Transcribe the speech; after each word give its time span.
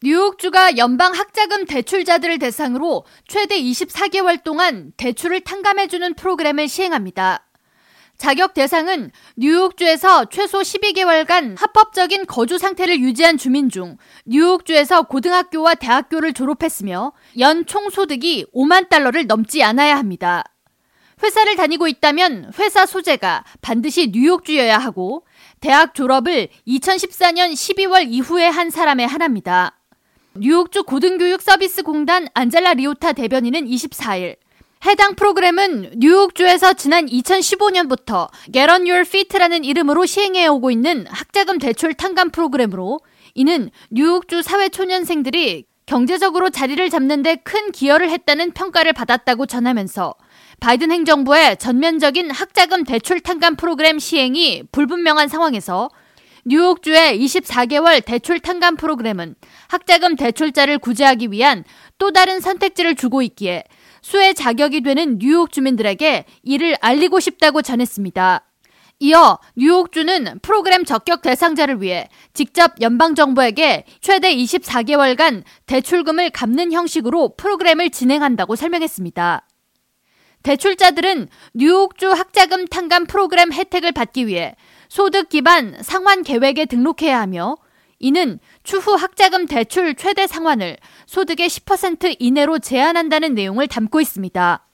뉴욕주가 0.00 0.76
연방 0.76 1.12
학자금 1.12 1.64
대출자들을 1.64 2.38
대상으로 2.38 3.04
최대 3.26 3.60
24개월 3.60 4.40
동안 4.44 4.92
대출을 4.96 5.40
탕감해주는 5.40 6.14
프로그램을 6.14 6.68
시행합니다. 6.68 7.44
자격 8.16 8.54
대상은 8.54 9.10
뉴욕주에서 9.36 10.26
최소 10.26 10.60
12개월간 10.60 11.58
합법적인 11.58 12.26
거주 12.26 12.58
상태를 12.58 13.00
유지한 13.00 13.38
주민 13.38 13.70
중 13.70 13.96
뉴욕주에서 14.24 15.02
고등학교와 15.02 15.74
대학교를 15.74 16.32
졸업했으며 16.32 17.12
연 17.40 17.66
총소득이 17.66 18.46
5만 18.54 18.88
달러를 18.88 19.26
넘지 19.26 19.64
않아야 19.64 19.96
합니다. 19.96 20.44
회사를 21.20 21.56
다니고 21.56 21.88
있다면 21.88 22.52
회사 22.60 22.86
소재가 22.86 23.44
반드시 23.60 24.10
뉴욕주여야 24.12 24.78
하고 24.78 25.26
대학 25.58 25.94
졸업을 25.94 26.48
2014년 26.68 27.52
12월 27.52 28.06
이후에 28.08 28.46
한 28.46 28.70
사람의 28.70 29.08
하나입니다. 29.08 29.77
뉴욕주 30.40 30.84
고등교육 30.84 31.42
서비스 31.42 31.82
공단 31.82 32.28
안젤라 32.32 32.74
리오타 32.74 33.12
대변인은 33.14 33.66
24일. 33.66 34.36
해당 34.86 35.16
프로그램은 35.16 35.94
뉴욕주에서 35.96 36.74
지난 36.74 37.06
2015년부터 37.06 38.28
Get 38.52 38.70
on 38.70 38.82
Your 38.82 39.00
Feet라는 39.00 39.64
이름으로 39.64 40.06
시행해 40.06 40.46
오고 40.46 40.70
있는 40.70 41.06
학자금 41.08 41.58
대출 41.58 41.92
탕감 41.94 42.30
프로그램으로 42.30 43.00
이는 43.34 43.70
뉴욕주 43.90 44.42
사회 44.42 44.68
초년생들이 44.68 45.64
경제적으로 45.86 46.50
자리를 46.50 46.88
잡는 46.88 47.22
데 47.22 47.34
큰 47.42 47.72
기여를 47.72 48.08
했다는 48.10 48.52
평가를 48.52 48.92
받았다고 48.92 49.46
전하면서 49.46 50.14
바이든 50.60 50.92
행정부의 50.92 51.56
전면적인 51.56 52.30
학자금 52.30 52.84
대출 52.84 53.18
탕감 53.20 53.56
프로그램 53.56 53.98
시행이 53.98 54.64
불분명한 54.70 55.26
상황에서 55.26 55.88
뉴욕주의 56.48 57.20
24개월 57.20 58.02
대출 58.02 58.40
탕감 58.40 58.76
프로그램은 58.76 59.34
학자금 59.68 60.16
대출자를 60.16 60.78
구제하기 60.78 61.30
위한 61.30 61.62
또 61.98 62.10
다른 62.10 62.40
선택지를 62.40 62.94
주고 62.94 63.20
있기에 63.20 63.64
수혜 64.00 64.32
자격이 64.32 64.80
되는 64.80 65.18
뉴욕 65.18 65.52
주민들에게 65.52 66.24
이를 66.42 66.74
알리고 66.80 67.20
싶다고 67.20 67.60
전했습니다. 67.60 68.46
이어 69.00 69.38
뉴욕주는 69.56 70.38
프로그램 70.40 70.86
적격 70.86 71.20
대상자를 71.20 71.82
위해 71.82 72.08
직접 72.32 72.80
연방정부에게 72.80 73.84
최대 74.00 74.34
24개월간 74.34 75.42
대출금을 75.66 76.30
갚는 76.30 76.72
형식으로 76.72 77.34
프로그램을 77.36 77.90
진행한다고 77.90 78.56
설명했습니다. 78.56 79.46
대출자들은 80.44 81.28
뉴욕주 81.52 82.10
학자금 82.10 82.66
탕감 82.68 83.06
프로그램 83.06 83.52
혜택을 83.52 83.92
받기 83.92 84.26
위해 84.26 84.54
소득 84.88 85.28
기반 85.28 85.76
상환 85.82 86.22
계획에 86.22 86.64
등록해야 86.66 87.20
하며 87.20 87.56
이는 87.98 88.38
추후 88.62 88.94
학자금 88.94 89.46
대출 89.46 89.94
최대 89.94 90.26
상환을 90.26 90.76
소득의 91.06 91.48
10% 91.48 92.16
이내로 92.18 92.58
제한한다는 92.60 93.34
내용을 93.34 93.66
담고 93.66 94.00
있습니다. 94.00 94.64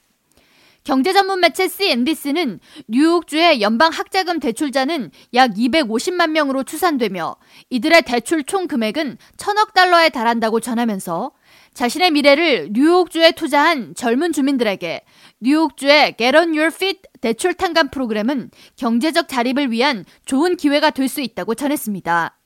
경제 0.84 1.14
전문 1.14 1.40
매체 1.40 1.66
CNBC는 1.66 2.60
뉴욕주의 2.88 3.62
연방 3.62 3.90
학자금 3.90 4.38
대출자는 4.38 5.10
약 5.32 5.54
250만 5.54 6.30
명으로 6.32 6.62
추산되며 6.64 7.36
이들의 7.70 8.02
대출 8.02 8.44
총 8.44 8.68
금액은 8.68 9.16
천억 9.38 9.72
달러에 9.72 10.10
달한다고 10.10 10.60
전하면서 10.60 11.32
자신의 11.72 12.10
미래를 12.10 12.68
뉴욕주에 12.72 13.32
투자한 13.32 13.94
젊은 13.94 14.32
주민들에게 14.32 15.00
뉴욕주의 15.44 16.16
Get 16.16 16.36
on 16.36 16.48
Your 16.56 16.68
Feet 16.74 17.02
대출 17.20 17.52
탕감 17.52 17.90
프로그램은 17.90 18.50
경제적 18.76 19.28
자립을 19.28 19.70
위한 19.70 20.06
좋은 20.24 20.56
기회가 20.56 20.88
될 20.90 21.06
수 21.06 21.20
있다고 21.20 21.54
전했습니다. 21.54 22.38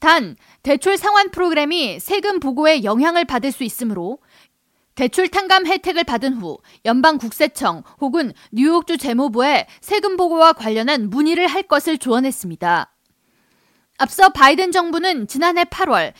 단, 0.00 0.36
대출 0.62 0.98
상환 0.98 1.30
프로그램이 1.30 1.98
세금 1.98 2.38
보고에 2.38 2.84
영향을 2.84 3.24
받을 3.24 3.50
수 3.50 3.64
있으므로 3.64 4.18
대출 4.94 5.28
탕감 5.28 5.66
혜택을 5.66 6.04
받은 6.04 6.34
후 6.34 6.58
연방 6.84 7.16
국세청 7.16 7.84
혹은 8.02 8.34
뉴욕주 8.52 8.98
재무부에 8.98 9.66
세금 9.80 10.18
보고와 10.18 10.52
관련한 10.52 11.08
문의를 11.08 11.46
할 11.46 11.62
것을 11.62 11.96
조언했습니다. 11.96 12.94
앞서 13.96 14.28
바이든 14.28 14.72
정부는 14.72 15.26
지난해 15.26 15.64
8월 15.64 16.12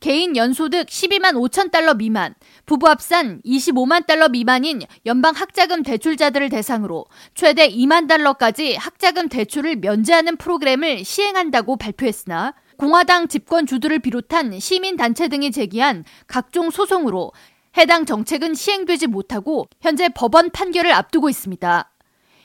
개인 0.00 0.36
연소득 0.36 0.86
12만 0.86 1.32
5천 1.34 1.70
달러 1.70 1.94
미만, 1.94 2.34
부부 2.66 2.86
합산 2.86 3.40
25만 3.44 4.06
달러 4.06 4.28
미만인 4.28 4.82
연방 5.06 5.34
학자금 5.34 5.82
대출자들을 5.82 6.50
대상으로 6.50 7.06
최대 7.34 7.68
2만 7.68 8.06
달러까지 8.06 8.76
학자금 8.76 9.28
대출을 9.28 9.76
면제하는 9.76 10.36
프로그램을 10.36 11.04
시행한다고 11.04 11.76
발표했으나 11.76 12.54
공화당 12.76 13.28
집권주들을 13.28 13.98
비롯한 14.00 14.60
시민 14.60 14.96
단체 14.96 15.28
등이 15.28 15.50
제기한 15.50 16.04
각종 16.26 16.70
소송으로 16.70 17.32
해당 17.78 18.04
정책은 18.04 18.54
시행되지 18.54 19.06
못하고 19.06 19.66
현재 19.80 20.08
법원 20.10 20.50
판결을 20.50 20.92
앞두고 20.92 21.30
있습니다. 21.30 21.90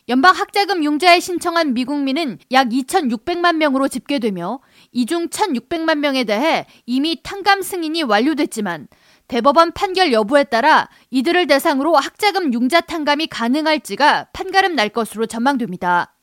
연방 0.10 0.36
학자금 0.36 0.84
융자에 0.84 1.20
신청한 1.20 1.74
미국민은 1.74 2.40
약 2.52 2.70
2,600만 2.70 3.58
명으로 3.58 3.88
집계되며 3.88 4.60
이중 4.92 5.30
1,600만 5.30 6.00
명에 6.00 6.24
대해 6.24 6.66
이미 6.86 7.22
탕감 7.22 7.62
승인이 7.62 8.04
완료됐지만 8.04 8.88
대법원 9.28 9.72
판결 9.72 10.12
여부에 10.12 10.44
따라 10.46 10.90
이들을 11.10 11.48
대상으로 11.48 11.96
학자금 11.96 12.54
융자 12.54 12.82
탕감이 12.82 13.28
가능할지가 13.28 14.30
판가름 14.34 14.76
날 14.76 14.90
것으로 14.90 15.26
전망됩니다. 15.26 16.16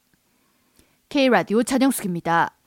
K라디오 1.08 1.62
전영숙입니다. 1.62 2.57